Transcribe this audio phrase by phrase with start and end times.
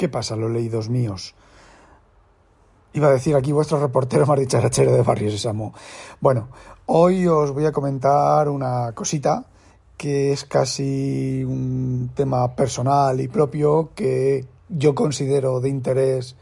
[0.00, 1.34] ¿Qué pasa, los leídos míos?
[2.94, 5.74] Iba a decir aquí vuestro reportero más dicharachero de Barrio Sésamo.
[6.22, 6.48] Bueno,
[6.86, 9.44] hoy os voy a comentar una cosita
[9.98, 16.34] que es casi un tema personal y propio que yo considero de interés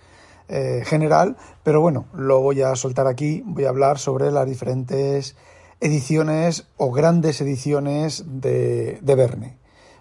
[0.47, 5.35] eh, general, pero bueno, lo voy a soltar aquí, voy a hablar sobre las diferentes
[5.81, 9.59] ediciones o grandes ediciones de, de Verne.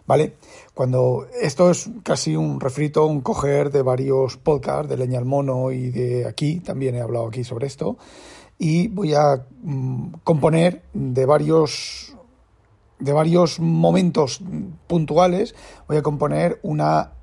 [0.07, 0.33] ¿vale?
[0.77, 5.71] Cuando esto es casi un refrito, un coger de varios podcasts de Leña al Mono
[5.71, 7.97] y de aquí, también he hablado aquí sobre esto,
[8.59, 12.15] y voy a mm, componer de varios
[12.99, 14.39] de varios momentos
[14.85, 15.55] puntuales,
[15.87, 17.13] voy a componer una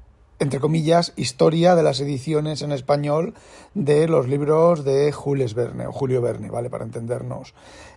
[0.41, 3.35] entre comillas, historia de las ediciones en español
[3.73, 6.71] de los libros de Jules Verne o Julio Verne, ¿vale?
[6.71, 7.55] Para entendernos.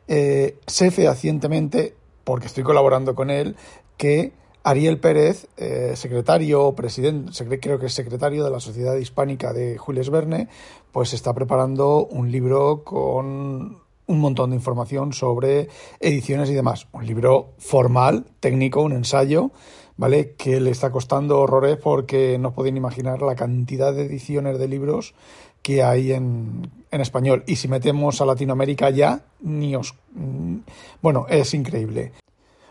[0.08, 3.56] Eh, sé fehacientemente, porque estoy colaborando con él,
[3.98, 4.34] que
[4.68, 7.32] Ariel Pérez, eh, secretario, presidente,
[7.62, 10.50] creo que es secretario de la Sociedad Hispánica de Jules Verne,
[10.92, 15.70] pues está preparando un libro con un montón de información sobre
[16.02, 16.90] ediciones y demás.
[16.92, 19.52] Un libro formal, técnico, un ensayo,
[19.96, 20.34] ¿vale?
[20.38, 25.14] Que le está costando horrores porque no pueden imaginar la cantidad de ediciones de libros
[25.62, 27.46] que hay en, en español.
[27.48, 29.96] Y si metemos a Latinoamérica ya, ni os...
[30.14, 30.58] Mm,
[31.02, 32.12] bueno, es increíble.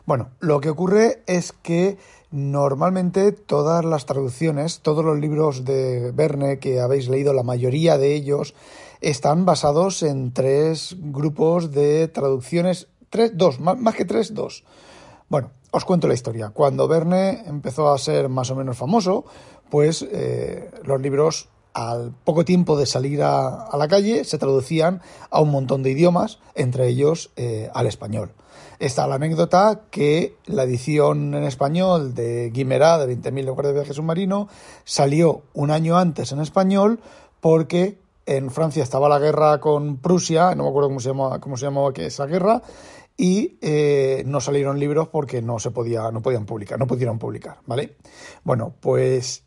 [0.06, 1.98] Bueno, lo que ocurre es que
[2.30, 8.14] normalmente todas las traducciones, todos los libros de Verne que habéis leído, la mayoría de
[8.14, 8.54] ellos,
[9.00, 14.62] están basados en tres grupos de traducciones, tres, dos, más, que tres, dos.
[15.28, 16.50] Bueno, os cuento la historia.
[16.50, 19.24] Cuando Verne empezó a ser más o menos famoso,
[19.70, 25.40] pues eh, los libros al poco tiempo de salir a, la calle se traducían a
[25.40, 28.30] un montón de idiomas, entre ellos eh, al español.
[28.78, 33.94] Está la anécdota que la edición en español de Guimerá, de 20.000 lugares de viaje
[33.94, 34.48] submarino,
[34.84, 37.00] salió un año antes en español
[37.40, 41.56] porque en Francia estaba la guerra con Prusia, no me acuerdo cómo se llamaba, cómo
[41.56, 42.60] se llamaba que esa guerra,
[43.16, 47.58] y eh, no salieron libros porque no se podía, no podían publicar, no pudieron publicar,
[47.64, 47.96] ¿vale?
[48.44, 49.45] Bueno, pues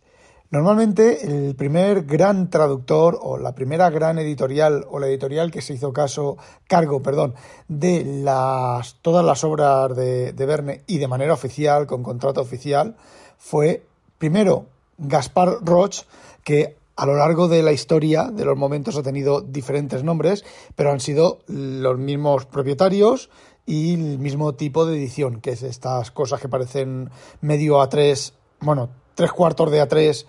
[0.52, 5.76] Normalmente el primer gran traductor o la primera gran editorial o la editorial que se
[5.76, 6.38] hizo caso,
[6.68, 7.36] cargo, perdón,
[7.68, 12.96] de las, todas las obras de, de Verne y de manera oficial, con contrato oficial,
[13.38, 13.86] fue
[14.18, 14.66] primero
[14.98, 16.02] Gaspar Roch,
[16.44, 20.44] que a lo largo de la historia de los momentos ha tenido diferentes nombres,
[20.76, 23.30] pero han sido los mismos propietarios
[23.68, 28.34] y el mismo tipo de edición, que es estas cosas que parecen medio a tres,
[28.60, 28.90] bueno,
[29.20, 30.26] tres cuartos de A3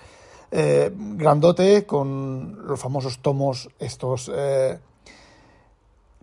[0.51, 4.81] eh, grandote con los famosos tomos estos eh,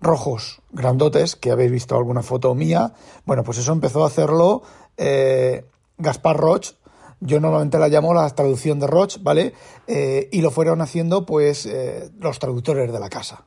[0.01, 2.91] rojos grandotes que habéis visto alguna foto mía.
[3.25, 4.63] Bueno, pues eso empezó a hacerlo
[4.97, 5.63] eh,
[5.97, 6.73] Gaspar Roch.
[7.21, 9.53] Yo normalmente la llamo la traducción de Roch, ¿vale?
[9.87, 11.67] y lo fueron haciendo pues
[12.19, 13.45] los traductores de la casa.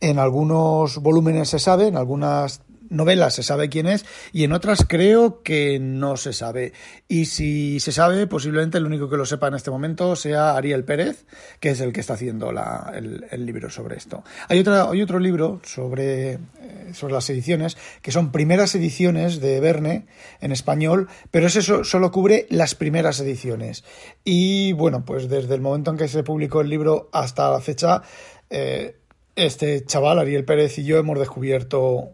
[0.00, 4.84] En algunos volúmenes se sabe, en algunas novelas se sabe quién es y en otras
[4.86, 6.72] creo que no se sabe.
[7.06, 10.84] Y si se sabe, posiblemente el único que lo sepa en este momento sea Ariel
[10.84, 11.26] Pérez,
[11.60, 14.24] que es el que está haciendo la, el, libro sobre esto.
[14.48, 16.38] Hay, otra, hay otro libro sobre, eh,
[16.92, 20.06] sobre las ediciones, que son primeras ediciones de Verne
[20.40, 23.84] en español, pero ese solo cubre las primeras ediciones.
[24.24, 28.02] Y bueno, pues desde el momento en que se publicó el libro hasta la fecha,
[28.50, 28.96] eh,
[29.36, 32.10] este chaval, Ariel Pérez y yo hemos descubierto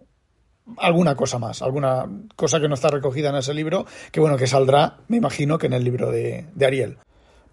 [0.79, 4.47] alguna cosa más, alguna cosa que no está recogida en ese libro, que bueno, que
[4.47, 6.99] saldrá, me imagino, que en el libro de, Ariel.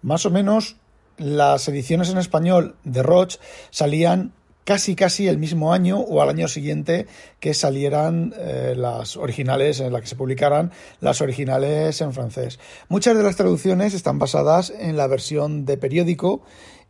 [0.02, 0.76] Más o menos
[1.18, 3.38] las ediciones en español de Roche
[3.70, 4.32] salían
[4.64, 7.06] casi casi el mismo año o al año siguiente
[7.40, 12.58] que salieran eh, las originales, en las que se publicaran las originales en francés.
[12.88, 16.42] Muchas de las traducciones están basadas en la versión de periódico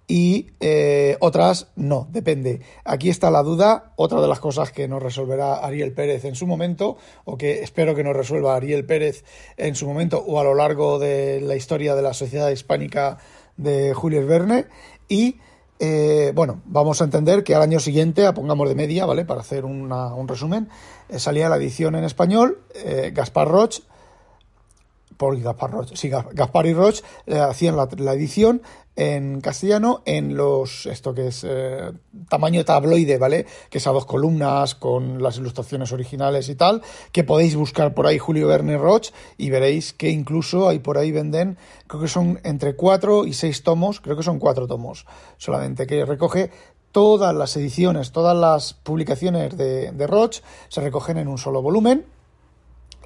[0.08, 2.60] y eh, otras no, depende.
[2.84, 6.46] Aquí está la duda, otra de las cosas que nos resolverá Ariel Pérez en su
[6.46, 9.24] momento, o que espero que nos resuelva Ariel Pérez
[9.56, 13.18] en su momento o a lo largo de la historia de la sociedad hispánica
[13.56, 14.66] de Julio Verne.
[15.08, 15.38] Y
[15.78, 19.24] eh, bueno, vamos a entender que al año siguiente, a pongamos de media, ¿vale?
[19.24, 20.68] Para hacer un resumen,
[21.08, 22.58] eh, salía la edición en español,
[23.12, 23.80] Gaspar Roch
[25.22, 28.62] por Gaspar Roch, sí, Gaspar y Roch hacían la, edición
[28.94, 31.92] en castellano en los, esto que es eh,
[32.28, 33.46] tamaño tabloide, ¿vale?
[33.70, 38.06] Que es a dos columnas con las ilustraciones originales y tal, que podéis buscar por
[38.06, 41.56] ahí Julio Verne Roch y veréis que incluso hay por ahí venden,
[41.86, 45.06] creo que son entre cuatro y seis tomos, creo que son cuatro tomos
[45.38, 46.50] solamente, que recoge
[46.92, 52.04] todas las ediciones, todas las publicaciones de, de Roch se recogen en un solo volumen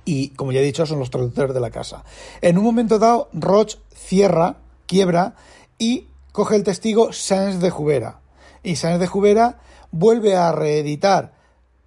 [0.05, 2.05] y, como ya he dicho, son los traductores de la casa.
[2.41, 4.57] En un momento dado, Roch cierra,
[4.87, 5.35] quiebra
[5.79, 8.21] y coge el testigo Sáenz de Jubera.
[8.63, 9.59] Y Sáenz de Jubera
[9.91, 11.35] vuelve a reeditar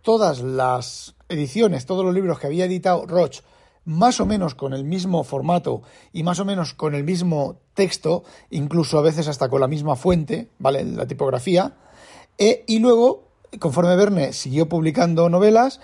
[0.01, 3.41] todas las ediciones, todos los libros que había editado Roch,
[3.86, 5.81] más o menos con el mismo formato
[6.13, 9.95] y más o menos con el mismo texto, incluso a veces hasta con la misma
[9.95, 10.83] fuente, ¿vale?
[10.83, 11.74] La tipografía.
[12.38, 13.24] E, y luego,
[13.59, 15.81] conforme Verne siguió publicando novelas,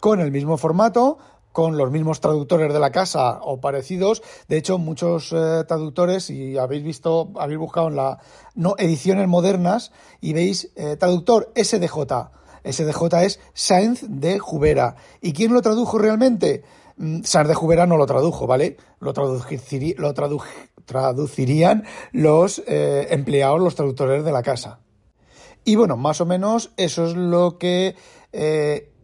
[0.00, 1.18] con el mismo formato,
[1.58, 4.22] con los mismos traductores de la casa o parecidos.
[4.46, 8.20] De hecho, muchos eh, traductores, si habéis visto, habéis buscado en la
[8.54, 9.90] no ediciones modernas
[10.20, 11.96] y veis eh, traductor SDJ.
[12.62, 14.94] SDJ es Sainz de Jubera.
[15.20, 16.62] ¿Y quién lo tradujo realmente?
[16.96, 18.76] Mm, Sainz de Jubera no lo tradujo, ¿vale?
[19.00, 20.14] Lo, lo
[20.86, 24.78] traducirían los eh, empleados, los traductores de la casa.
[25.64, 27.96] Y bueno, más o menos eso es lo que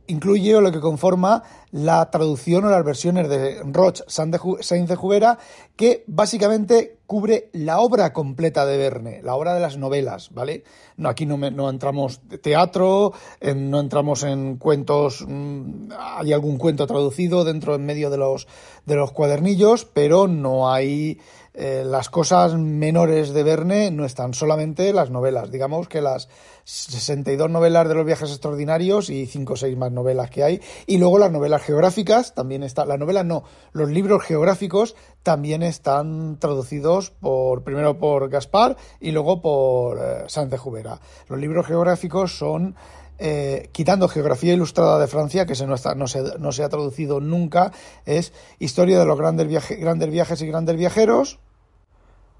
[0.06, 1.42] incluye o lo que conforma
[1.72, 5.38] la traducción o las versiones de Roch Sainz de Jubera,
[5.76, 10.64] que básicamente cubre la obra completa de Verne, la obra de las novelas, ¿vale?
[10.96, 13.12] No, aquí no, no entramos teatro,
[13.54, 18.46] no entramos en cuentos, mm, hay algún cuento traducido dentro en medio de los,
[18.86, 21.18] de los cuadernillos, pero no hay
[21.56, 25.52] eh, las cosas menores de Verne no están solamente las novelas.
[25.52, 26.28] Digamos que las
[26.64, 30.60] 62 novelas de los viajes extraordinarios y 5 o 6 más novelas que hay.
[30.86, 32.88] Y luego las novelas geográficas también están.
[32.88, 39.40] Las novelas no, los libros geográficos también están traducidos por primero por Gaspar y luego
[39.40, 41.00] por eh, de Jubera.
[41.28, 42.74] Los libros geográficos son.
[43.18, 46.68] Eh, quitando Geografía Ilustrada de Francia, que se no, está, no, se, no, se, ha
[46.68, 47.72] traducido nunca,
[48.06, 49.46] es Historia de los grandes,
[49.78, 51.38] grandes viajes y grandes viajeros,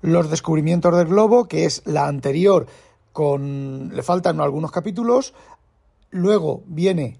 [0.02, 2.66] los descubrimientos del globo, que es la anterior
[3.12, 3.94] con...
[3.94, 5.32] le faltan algunos capítulos.
[6.10, 7.18] Luego viene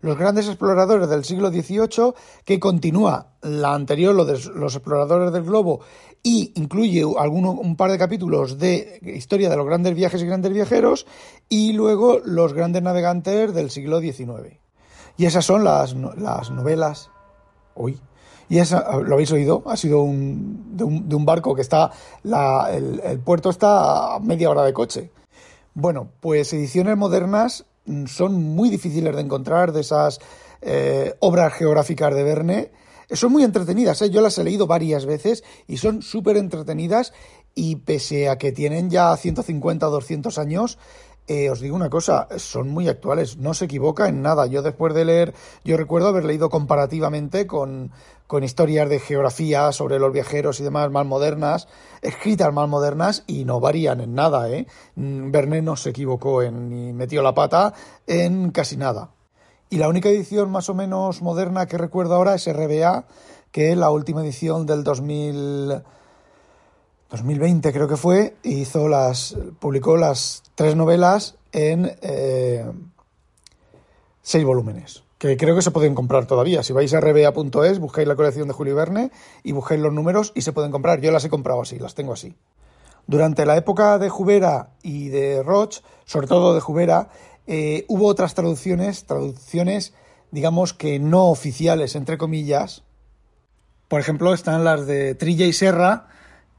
[0.00, 2.14] Los grandes exploradores del siglo XVIII,
[2.44, 5.80] que continúa la anterior, lo de los exploradores del globo,
[6.22, 10.52] y incluye alguno, un par de capítulos de historia de los grandes viajes y grandes
[10.52, 11.06] viajeros,
[11.48, 14.58] y luego los grandes navegantes del siglo XIX.
[15.16, 17.10] Y esas son las, las novelas.
[17.74, 18.00] Hoy
[18.50, 21.92] y esa, lo habéis oído, ha sido un, de, un, barco que está,
[22.24, 25.12] el, puerto está a media hora de coche.
[25.72, 27.64] Bueno, pues ediciones modernas
[28.06, 30.20] son muy difíciles de encontrar de esas
[30.60, 32.72] eh, obras geográficas de Verne.
[33.10, 34.10] Son muy entretenidas, ¿eh?
[34.10, 37.12] yo las he leído varias veces y son súper entretenidas
[37.54, 40.78] y pese a que tienen ya 150 o 200 años,
[41.26, 44.46] eh, os digo una cosa, son muy actuales, no se equivoca en nada.
[44.46, 45.34] Yo después de leer,
[45.64, 47.92] yo recuerdo haber leído comparativamente con,
[48.26, 51.68] con historias de geografía sobre los viajeros y demás más modernas,
[52.02, 54.48] escritas más modernas y no varían en nada.
[54.50, 54.66] ¿eh?
[54.94, 57.74] Mm, Verne no se equivocó en, ni metió la pata
[58.06, 59.10] en casi nada.
[59.68, 63.04] Y la única edición más o menos moderna que recuerdo ahora es RBA,
[63.52, 65.82] que es la última edición del 2000
[67.10, 72.64] 2020 creo que fue, hizo las, publicó las tres novelas en eh,
[74.22, 76.62] seis volúmenes, que creo que se pueden comprar todavía.
[76.62, 79.10] Si vais a rba.es, buscáis la colección de Julio Verne
[79.42, 81.00] y buscáis los números y se pueden comprar.
[81.00, 82.36] Yo las he comprado así, las tengo así.
[83.08, 87.08] Durante la época de Jubera y de Roch, sobre todo de Jubera,
[87.48, 89.94] eh, hubo otras traducciones, traducciones,
[90.30, 92.84] digamos que no oficiales, entre comillas.
[93.88, 96.06] Por ejemplo, están las de Trilla y Serra,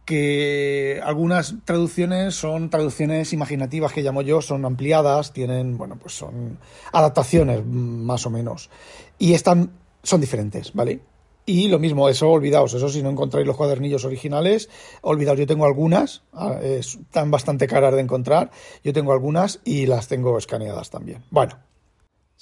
[0.05, 6.57] que algunas traducciones son traducciones imaginativas que llamo yo, son ampliadas, tienen, bueno, pues son
[6.91, 8.69] adaptaciones más o menos.
[9.17, 9.71] Y están,
[10.03, 11.01] son diferentes, ¿vale?
[11.45, 14.69] Y lo mismo, eso olvidaos, eso si no encontráis los cuadernillos originales,
[15.01, 18.51] olvidaos, yo tengo algunas, ah, están bastante caras de encontrar,
[18.83, 21.23] yo tengo algunas y las tengo escaneadas también.
[21.31, 21.57] Bueno,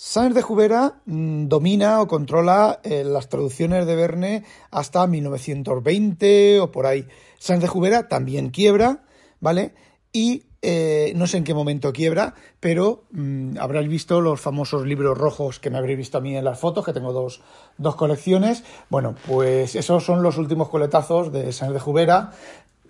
[0.01, 6.71] Sáenz de Jubera mm, domina o controla eh, las traducciones de Verne hasta 1920 o
[6.71, 7.05] por ahí.
[7.37, 9.03] Sáenz de Jubera también quiebra,
[9.41, 9.73] ¿vale?
[10.13, 15.17] Y eh, no sé en qué momento quiebra, pero mm, habréis visto los famosos libros
[15.17, 17.41] rojos que me habréis visto a mí en las fotos, que tengo dos,
[17.77, 18.63] dos colecciones.
[18.87, 22.31] Bueno, pues esos son los últimos coletazos de Sáenz de Jubera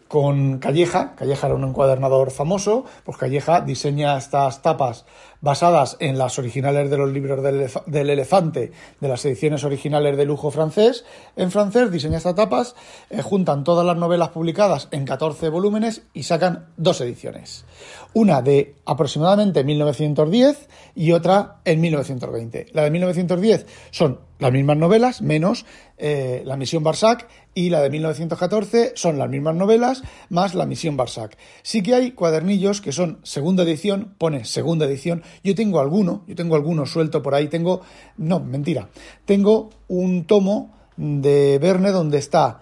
[0.09, 1.15] con Calleja.
[1.15, 5.05] Calleja era un encuadernador famoso, pues Calleja diseña estas tapas
[5.41, 10.51] basadas en las originales de los libros del, elefante, de las ediciones originales de lujo
[10.51, 11.05] francés.
[11.35, 12.75] En francés diseña estas tapas,
[13.09, 17.65] eh, juntan todas las novelas publicadas en 14 volúmenes y sacan dos ediciones.
[18.13, 22.67] Una de aproximadamente 1910 y otra en 1920.
[22.73, 25.65] La de 1910 son las mismas novelas, menos
[25.97, 30.95] eh, la misión Barsac, y la de 1914 son las mismas novelas, más la misión
[30.95, 31.37] Barsac.
[31.61, 35.23] Sí que hay cuadernillos que son segunda edición, pone segunda edición.
[35.43, 37.81] Yo tengo alguno, yo tengo alguno suelto por ahí, tengo,
[38.17, 38.89] no, mentira,
[39.25, 42.61] tengo un tomo de Verne donde está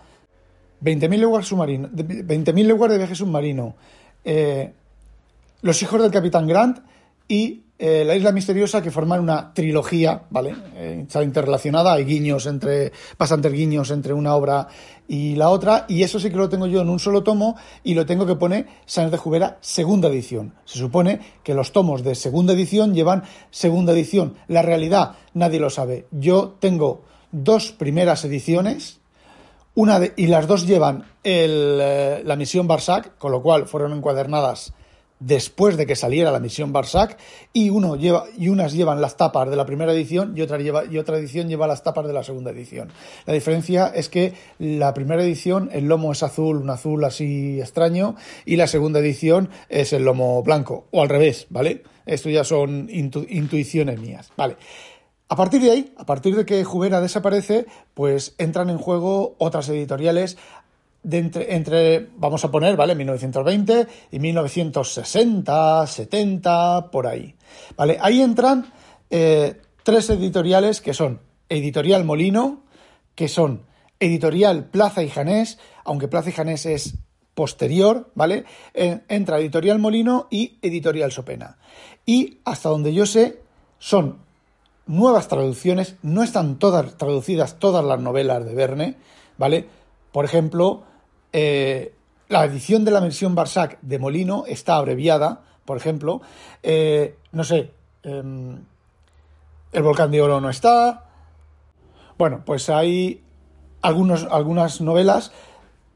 [0.83, 3.75] 20.000 leguas submarino, 20.000 leguas de viaje submarino,
[4.23, 4.73] eh,
[5.61, 6.79] Los hijos del Capitán Grant
[7.27, 10.55] y eh, La isla misteriosa que forman una trilogía, ¿vale?
[10.75, 14.67] Eh, está interrelacionada, hay guiños entre, bastantes guiños entre una obra
[15.07, 17.93] y la otra, y eso sí que lo tengo yo en un solo tomo y
[17.93, 20.53] lo tengo que poner Sáenz de Jubera segunda edición.
[20.65, 24.35] Se supone que los tomos de segunda edición llevan segunda edición.
[24.47, 26.07] La realidad nadie lo sabe.
[26.11, 28.99] Yo tengo dos primeras ediciones,
[29.75, 31.77] una y las dos llevan el,
[32.27, 34.73] la misión Barsac, con lo cual fueron encuadernadas
[35.19, 37.17] después de que saliera la misión Barsac
[37.53, 40.85] y uno lleva y unas llevan las tapas de la primera edición y otra lleva
[40.85, 42.89] y otra edición lleva las tapas de la segunda edición.
[43.25, 48.15] La diferencia es que la primera edición el lomo es azul, un azul así extraño
[48.45, 51.83] y la segunda edición es el lomo blanco o al revés, ¿vale?
[52.05, 54.55] Esto ya son intuiciones mías, ¿vale?
[55.29, 59.67] A partir de ahí, a partir de que Jubera desaparece, pues entran en juego otras
[59.67, 60.37] editoriales
[61.09, 62.95] entre, vamos a poner, ¿vale?
[62.95, 67.35] 1920 y 1960, 70, por ahí.
[67.75, 67.97] ¿Vale?
[68.01, 68.71] Ahí entran
[69.09, 72.63] eh, tres editoriales que son Editorial Molino,
[73.15, 73.63] que son
[73.99, 76.95] Editorial Plaza y Janés, aunque Plaza y Janés es
[77.33, 78.45] posterior, ¿vale?
[78.73, 81.57] entra Editorial Molino y Editorial Sopena.
[82.05, 83.41] Y hasta donde yo sé,
[83.77, 84.17] son
[84.87, 88.95] nuevas traducciones, no están todas traducidas todas las novelas de Verne,
[89.37, 89.67] ¿vale?
[90.11, 90.83] Por ejemplo,
[91.33, 91.93] eh,
[92.29, 96.21] la edición de la versión Barsac de Molino está abreviada, por ejemplo,
[96.63, 97.71] eh, no sé,
[98.03, 98.63] em,
[99.71, 101.05] el volcán de oro no está.
[102.17, 103.23] Bueno, pues hay
[103.81, 105.31] algunos, algunas novelas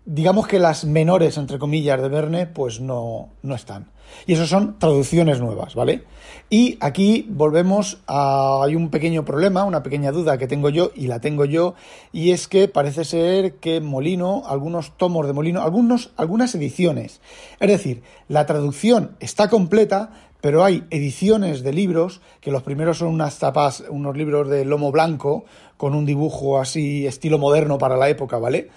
[0.06, 3.92] digamos que las menores, entre comillas, de Verne, pues no, no están.
[4.26, 6.04] Y eso son traducciones nuevas, ¿vale?
[6.50, 8.64] Y aquí volvemos a...
[8.64, 11.76] Hay un pequeño problema, una pequeña duda que tengo yo, y la tengo yo,
[12.12, 17.22] y es que parece ser que Molino, algunos tomos de Molino, algunos, algunas ediciones.
[17.60, 23.10] Es decir, la traducción está completa, pero hay ediciones de libros, que los primeros son
[23.10, 25.46] unas tapas, unos libros de lomo blanco,
[25.78, 28.70] con un dibujo así estilo moderno para la época, ¿vale?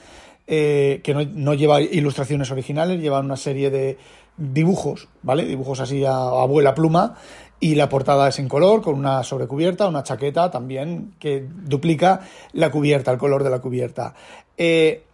[0.46, 3.96] Eh, que no, lleva ilustraciones originales, lleva una serie de
[4.36, 5.46] dibujos, ¿vale?
[5.46, 7.14] Dibujos así a, abuela pluma
[7.60, 12.20] y la portada es en color, con una sobrecubierta, una chaqueta también que duplica
[12.52, 14.14] la cubierta, el color de la cubierta.
[14.58, 15.04] Eh,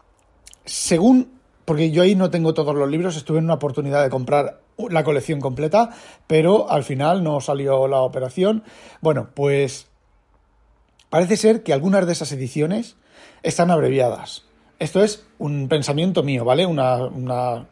[0.64, 1.30] según,
[1.64, 5.04] porque yo ahí no tengo todos los libros, estuve en una oportunidad de comprar la
[5.04, 5.90] colección completa,
[6.26, 8.64] pero al final no salió la operación.
[9.00, 9.86] Bueno, pues
[11.08, 12.96] parece ser que algunas de esas ediciones
[13.44, 14.49] están abreviadas.
[14.80, 16.64] Esto es un pensamiento mío, ¿vale?
[16.64, 17.66] Una, una,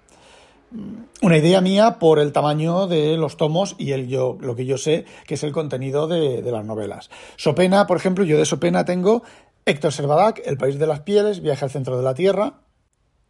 [1.39, 5.07] idea mía por el tamaño de los tomos y el yo, lo que yo sé
[5.27, 7.09] que es el contenido de, las novelas.
[7.37, 9.23] Sopena, por ejemplo, yo de Sopena tengo
[9.65, 12.61] Héctor Servadac, El País de las Pieles, Viaje al Centro de la Tierra.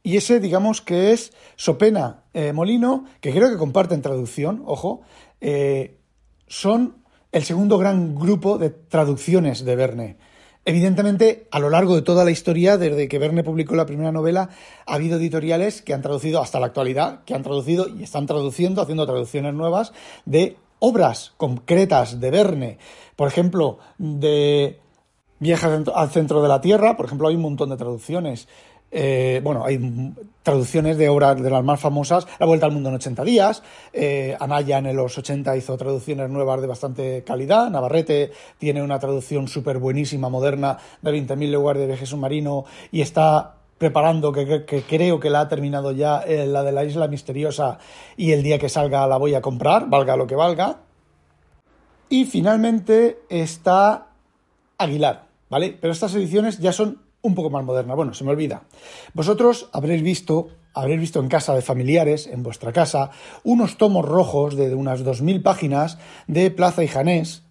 [0.02, 5.02] Y ese, digamos que es Sopena eh, Molino, que creo que comparten traducción, ojo,
[5.40, 6.00] eh,
[6.48, 10.16] son el segundo gran grupo de traducciones de Verne.
[10.68, 14.50] Evidentemente, a lo largo de toda la historia, desde que Verne publicó la primera novela,
[14.84, 18.82] ha habido editoriales que han traducido hasta la actualidad, que han traducido y están traduciendo,
[18.82, 19.94] haciendo traducciones nuevas
[20.26, 22.78] de obras concretas de Verne.
[23.16, 24.78] Por ejemplo, de
[25.40, 28.46] Viajes al centro de la Tierra, por ejemplo, hay un montón de traducciones.
[28.90, 29.78] Eh, bueno, hay
[30.42, 34.36] traducciones de obras de las más famosas, La Vuelta al Mundo en 80 días, eh,
[34.40, 39.78] Anaya en los 80 hizo traducciones nuevas de bastante calidad, Navarrete tiene una traducción súper
[39.78, 45.40] buenísima, moderna, de 20.000 lugares de viaje submarino y está preparando, que, creo que la
[45.40, 47.78] ha terminado ya, eh, la de la isla misteriosa
[48.16, 50.78] y el día que salga la voy a comprar, valga lo que valga.
[52.08, 54.06] Y finalmente está
[54.78, 55.76] Aguilar, ¿vale?
[55.78, 57.94] Pero estas ediciones ya son un poco más moderna.
[57.94, 58.62] Bueno, se me olvida.
[59.14, 63.10] Vosotros habréis visto, habréis visto en casa de familiares, en vuestra casa,
[63.44, 67.42] unos tomos rojos de unas 2.000 páginas de Plaza y Janés,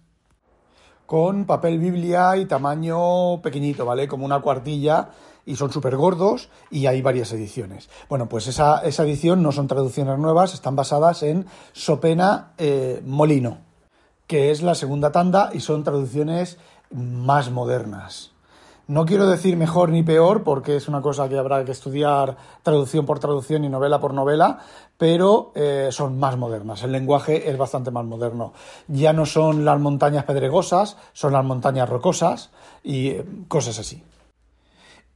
[1.06, 4.08] con papel biblia y tamaño pequeñito, ¿vale?
[4.08, 5.10] Como una cuartilla
[5.46, 7.88] y son súper gordos y hay varias ediciones.
[8.10, 13.56] Bueno, pues esa, edición no son traducciones nuevas, están basadas en Sopena eh, Molino,
[14.26, 16.58] que es la segunda tanda y son traducciones
[16.90, 18.32] más modernas.
[18.88, 23.04] No quiero decir mejor ni peor, porque es una cosa que habrá que estudiar traducción
[23.04, 24.60] por traducción y novela por novela,
[24.96, 26.82] pero eh, son más modernas.
[26.82, 28.54] El lenguaje es bastante más moderno.
[28.86, 32.48] Ya no son las montañas pedregosas, son las montañas rocosas
[32.82, 34.02] y eh, cosas así.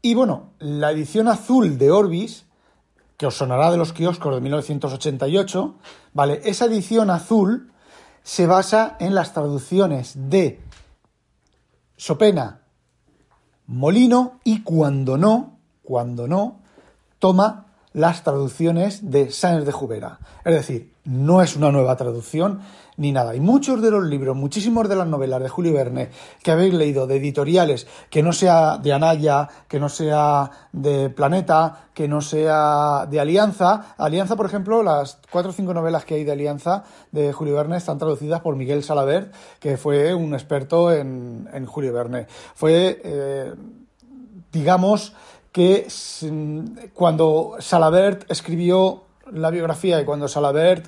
[0.03, 2.45] Y bueno, la edición azul de Orbis,
[3.17, 5.75] que os sonará de los kioscos de 1988,
[6.13, 6.43] ¿vale?
[6.45, 7.73] Esa edición azul
[8.23, 10.61] se basa en las traducciones de
[11.97, 12.62] Sopena,
[13.73, 16.57] Molino y cuando no, cuando no,
[17.19, 20.19] toma las traducciones de Sáenz de Jubera.
[20.45, 22.61] Es decir, no es una nueva traducción
[22.97, 23.35] ni nada.
[23.35, 26.11] Y muchos de los libros, muchísimos de las novelas de Julio Verne
[26.43, 31.89] que habéis leído de editoriales, que no sea de Anaya, que no sea de Planeta,
[31.95, 33.95] que no sea de Alianza.
[33.97, 37.77] Alianza, por ejemplo, las cuatro o cinco novelas que hay de Alianza de Julio Verne
[37.77, 42.27] están traducidas por Miguel Salabert, que fue un experto en, Julio Verne.
[42.55, 43.55] Fue, eh,
[44.53, 45.15] digamos,
[45.53, 45.87] que
[46.95, 50.87] cuando Salabert escribió la biografía y cuando Salabert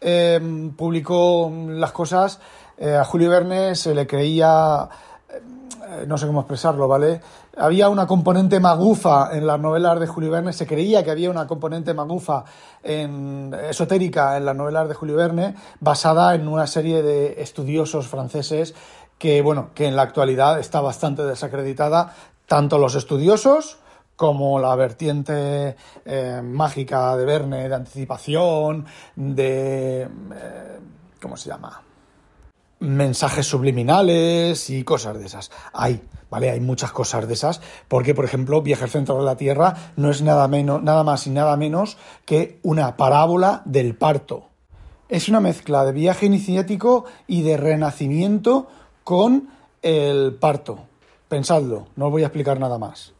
[0.00, 2.40] eh, publicó las cosas,
[2.78, 4.88] eh, a Julio Verne se le creía,
[5.32, 7.20] eh, no sé cómo expresarlo, ¿vale?
[7.58, 11.46] Había una componente magufa en las novelas de Julio Verne, se creía que había una
[11.46, 12.44] componente magufa
[12.82, 18.74] en, esotérica en las novelas de Julio Verne, basada en una serie de estudiosos franceses
[19.18, 22.14] que, bueno, que en la actualidad está bastante desacreditada,
[22.46, 23.78] tanto los estudiosos,
[24.16, 30.02] como la vertiente eh, mágica de Verne, de anticipación, de...
[30.02, 30.80] Eh,
[31.20, 31.82] ¿Cómo se llama?
[32.78, 35.50] mensajes subliminales y cosas de esas.
[35.72, 36.50] Hay, ¿vale?
[36.50, 40.10] Hay muchas cosas de esas, porque, por ejemplo, Viaje al centro de la Tierra no
[40.10, 44.48] es nada, menos, nada más y nada menos que una parábola del parto.
[45.08, 48.66] Es una mezcla de viaje iniciático y de renacimiento
[49.04, 49.50] con
[49.82, 50.80] el parto.
[51.28, 53.15] Pensadlo, no os voy a explicar nada más.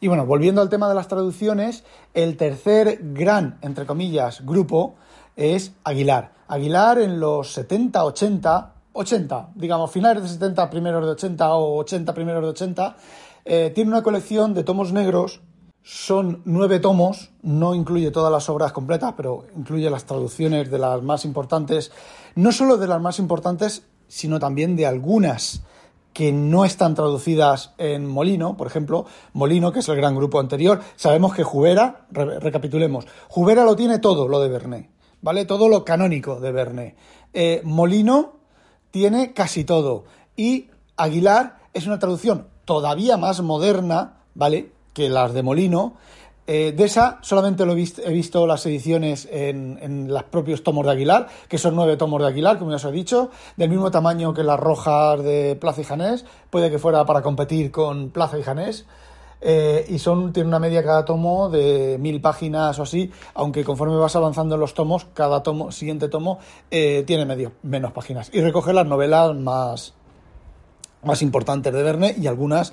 [0.00, 4.94] Y bueno, volviendo al tema de las traducciones, el tercer gran, entre comillas, grupo
[5.34, 6.32] es Aguilar.
[6.46, 12.14] Aguilar en los 70, 80, 80, digamos, finales de 70, primeros de 80 o 80,
[12.14, 12.96] primeros de 80,
[13.44, 15.40] eh, tiene una colección de tomos negros.
[15.82, 21.02] Son nueve tomos, no incluye todas las obras completas, pero incluye las traducciones de las
[21.02, 21.90] más importantes,
[22.34, 25.62] no solo de las más importantes, sino también de algunas
[26.18, 30.80] que no están traducidas en Molino, por ejemplo, Molino, que es el gran grupo anterior,
[30.96, 34.90] sabemos que Jubera, recapitulemos, Jubera lo tiene todo, lo de Verne,
[35.22, 35.44] ¿vale?
[35.44, 36.96] Todo lo canónico de Verne.
[37.32, 38.32] Eh, Molino
[38.90, 40.06] tiene casi todo.
[40.34, 44.72] Y Aguilar es una traducción todavía más moderna, ¿vale?
[44.94, 45.98] Que las de Molino,
[46.50, 51.26] eh, de esa solamente lo he, visto, las ediciones en, los propios tomos de Aguilar,
[51.46, 54.42] que son nueve tomos de Aguilar, como ya os he dicho, del mismo tamaño que
[54.42, 58.86] las rojas de Plaza y Janés, puede que fuera para competir con Plaza y Janés.
[59.42, 63.96] Eh, y son, tiene una media cada tomo de mil páginas o así, aunque conforme
[63.96, 66.38] vas avanzando en los tomos, cada tomo, siguiente tomo
[66.70, 68.30] eh, tiene menos páginas.
[68.32, 69.92] Y recoge las novelas más,
[71.02, 72.72] más importantes de Verne y algunas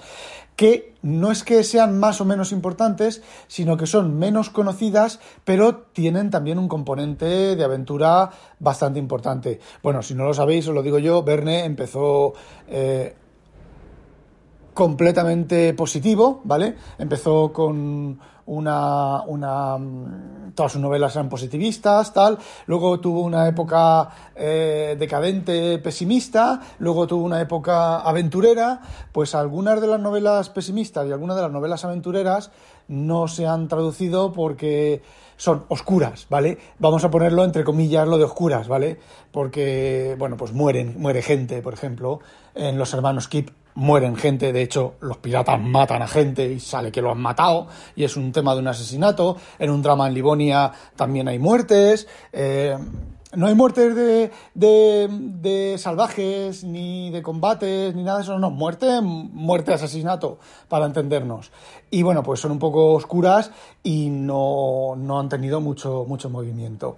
[0.56, 5.76] que no es que sean más o menos importantes, sino que son menos conocidas, pero
[5.94, 9.60] tienen también un componente de aventura bastante importante.
[9.84, 12.34] Bueno, si no lo sabéis, os lo digo yo, Verne empezó
[12.68, 13.16] eh,
[14.74, 16.76] completamente positivo, ¿vale?
[16.98, 24.10] Empezó con una, una, mm, todas sus novelas eran positivistas, tal, luego tuvo una época
[24.36, 28.82] eh, decadente, pesimista, luego tuvo una época aventurera,
[29.12, 32.52] pues algunas de las novelas pesimistas y algunas de las novelas aventureras
[32.88, 35.02] no se han traducido porque
[35.38, 36.58] son oscuras, ¿vale?
[36.80, 39.00] Vamos a ponerlo entre comillas lo de oscuras, ¿vale?
[39.32, 42.20] Porque, bueno, pues mueren, muere gente, por ejemplo,
[42.54, 46.92] en Los Hermanos Kip mueren gente, de hecho los piratas matan a gente y sale
[46.92, 50.14] que lo han matado y es un tema de un asesinato, en un drama en
[50.14, 52.78] Livonia también hay muertes, eh,
[53.36, 59.02] no hay muertes de, de, salvajes, ni de combates, ni nada de eso, no, muerte,
[59.02, 61.52] muerte, asesinato, para entendernos.
[61.92, 63.52] Y bueno, pues son un poco oscuras
[63.84, 66.98] y no, no han tenido mucho, mucho movimiento.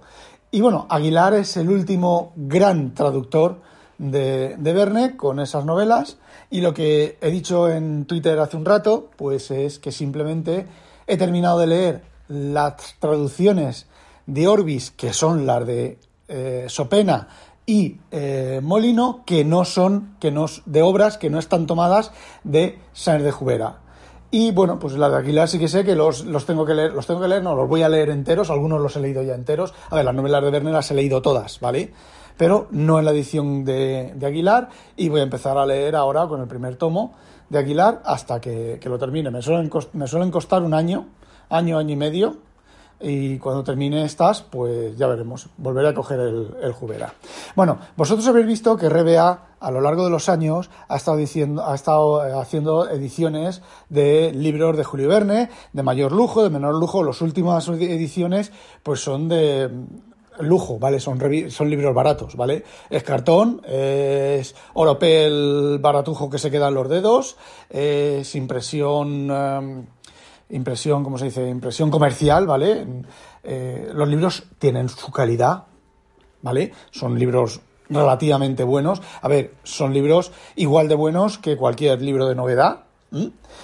[0.52, 3.60] Y bueno, Aguilar es el último gran traductor
[3.98, 6.18] de, de Verne con esas novelas
[6.50, 10.66] y lo que he dicho en Twitter hace un rato, pues es que simplemente
[11.06, 13.86] he terminado de leer las traducciones
[14.26, 17.28] de Orbis, que son las de eh, Sopena
[17.66, 22.12] y eh, Molino, que no son, que no, de obras que no están tomadas
[22.44, 23.80] de Sáenz de Jubera.
[24.30, 26.92] Y bueno, pues la de Aguilar sí que sé que los, los, tengo que leer,
[26.92, 29.34] los tengo que leer, no, los voy a leer enteros, algunos los he leído ya
[29.34, 29.72] enteros.
[29.90, 31.92] A ver, las novelas de Verne las he leído todas, ¿vale?
[32.38, 36.40] Pero no en la edición de, Aguilar y voy a empezar a leer ahora con
[36.40, 37.12] el primer tomo
[37.50, 39.30] de Aguilar hasta que, lo termine.
[39.30, 41.08] Me suelen, me suelen costar un año,
[41.50, 42.36] año, año y medio,
[43.00, 47.12] y cuando termine estas, pues ya veremos, volveré a coger el, el Jubera.
[47.54, 51.64] Bueno, vosotros habéis visto que RBA a lo largo de los años ha estado, diciendo,
[51.66, 56.74] ha estado eh, haciendo ediciones de libros de Julio Verne, de mayor lujo, de menor
[56.74, 57.02] lujo.
[57.02, 59.70] Las últimas ediciones pues son de
[60.40, 61.00] lujo, ¿vale?
[61.00, 61.18] Son,
[61.50, 62.64] son libros baratos, ¿vale?
[62.90, 67.36] Es cartón, es oropel baratujo que se quedan los dedos,
[67.70, 69.30] es impresión...
[69.30, 69.86] Em,
[70.50, 71.48] impresión, ¿cómo se dice?
[71.48, 72.86] Impresión comercial, ¿vale?
[73.42, 75.64] Eh, los libros tienen su calidad,
[76.42, 76.72] ¿vale?
[76.90, 79.02] Son libros relativamente buenos.
[79.22, 82.84] A ver, son libros igual de buenos que cualquier libro de novedad.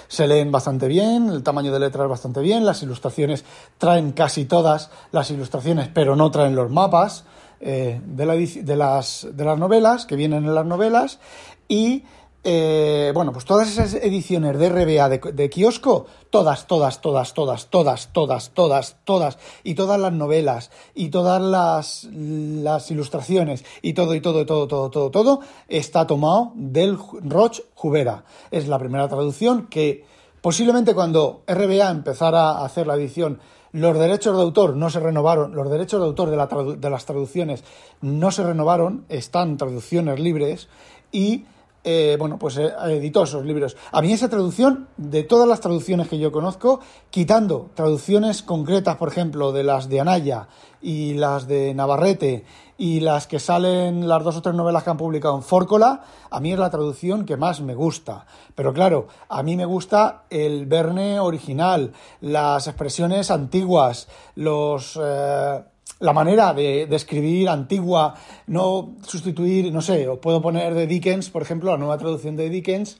[0.07, 3.45] Se leen bastante bien, el tamaño de letra es bastante bien, las ilustraciones
[3.77, 7.25] traen casi todas las ilustraciones, pero no traen los mapas
[7.59, 8.25] eh, de,
[8.63, 11.19] de, las, de las novelas, que vienen en las novelas,
[11.67, 12.03] y
[12.47, 18.13] eh, bueno, pues todas esas ediciones de RBA de, kiosco, todas, todas, todas, todas, todas,
[18.13, 24.41] todas, todas, todas, y todas las novelas, y todas las, ilustraciones, y todo, y todo,
[24.41, 28.25] y todo, todo, todo, todo, está tomado del Roch Jubera.
[28.51, 30.05] Es la primera traducción que
[30.41, 33.39] posiblemente cuando RBA empezara a hacer la edición
[33.71, 37.63] los derechos de autor no se renovaron, los derechos de autor de, de las traducciones
[37.99, 40.69] no se renovaron, están traducciones libres
[41.11, 41.43] y
[41.87, 43.77] eh, bueno, pues eh, editó esos libros.
[43.91, 46.79] A mí esa traducción, de todas las traducciones que yo conozco,
[47.11, 50.47] quitando traducciones concretas, por ejemplo, de las de Anaya
[50.81, 52.43] y las de Navarrete
[52.79, 56.39] y las que salen las dos o tres novelas que han publicado en Fórcola, a
[56.39, 58.25] mí es la traducción que más me gusta.
[58.55, 64.99] Pero claro, a mí me gusta el Verne original, las expresiones antiguas, los...
[64.99, 65.63] Eh,
[65.99, 68.15] la manera de, escribir antigua,
[68.47, 72.49] no sustituir, no sé, os puedo poner de Dickens, por ejemplo, la nueva traducción de
[72.49, 72.99] Dickens,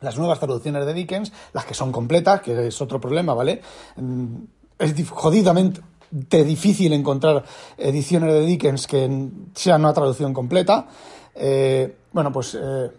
[0.00, 3.62] las nuevas traducciones de Dickens, las que son completas, que es otro problema, ¿vale?
[3.96, 4.36] Mm,
[4.78, 5.80] es jodidamente
[6.44, 7.44] difícil encontrar
[7.78, 10.86] ediciones de Dickens que sean una traducción completa.
[11.34, 12.90] Eh, bueno, pues eh,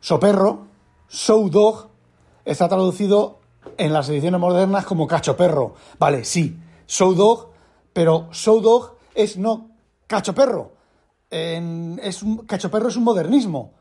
[0.00, 0.66] Soperro,
[1.10, 1.88] Show Dog,
[2.44, 3.38] está traducido
[3.76, 5.74] en las ediciones modernas como Cacho Perro.
[5.98, 7.49] Vale, sí, Show Dog
[7.92, 9.70] pero show dog es no
[10.06, 10.72] cacho perro.
[11.30, 13.72] es un, cacho perro es un modernismo.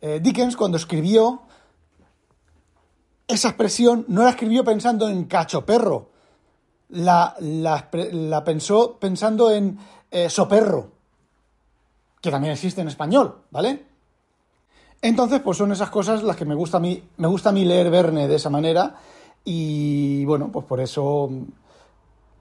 [0.00, 1.42] Eh, Dickens, cuando escribió
[3.28, 6.10] esa expresión, no la escribió pensando en cacho perro.
[6.88, 7.34] La,
[8.44, 9.78] pensó pensando en
[10.10, 10.92] eh, soperro,
[12.20, 13.86] que también existe en español, ¿vale?
[15.02, 17.64] Entonces, pues son esas cosas las que me gusta a mí, me gusta a mí
[17.64, 18.96] leer Verne de esa manera
[19.44, 21.28] y bueno, pues por eso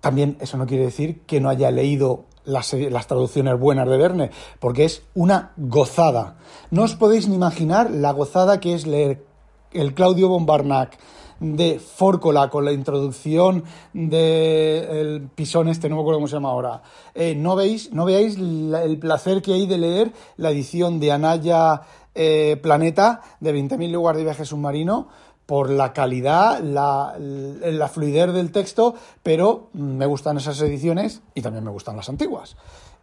[0.05, 2.69] también eso no quiere decir que no haya leído las,
[3.07, 6.37] traducciones buenas de Verne, porque es una gozada.
[6.69, 9.25] No os podéis ni imaginar la gozada que es leer
[9.71, 10.99] el Claudio Bombarnac
[11.39, 13.63] de Fórcola con la introducción
[13.93, 16.83] del pisón este, no me acuerdo cómo se llama ahora.
[17.15, 21.81] Eh, no, veis, no veáis el placer que hay de leer la edición de Anaya
[22.13, 25.07] eh, Planeta de 20.000 lugares de viaje submarino,
[25.45, 31.71] por la calidad, la, fluidez del texto, pero me gustan esas ediciones y también me
[31.71, 32.55] gustan las antiguas.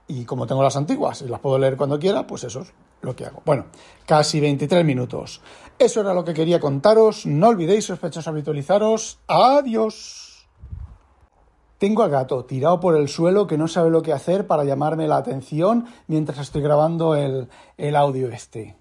[0.08, 3.14] Y como tengo las antiguas y las puedo leer cuando quiera, pues eso es lo
[3.14, 3.42] que hago.
[3.44, 3.66] Bueno,
[4.04, 5.40] casi 23 minutos.
[5.78, 7.24] Eso era lo que quería contaros.
[7.26, 9.20] No olvidéis, sospechosos, habitualizaros.
[9.28, 10.48] Adiós.
[11.78, 15.08] Tengo al gato tirado por el suelo que no sabe lo que hacer para llamarme
[15.08, 18.76] la atención mientras estoy grabando el, el audio este.